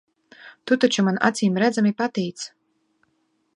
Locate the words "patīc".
2.01-2.49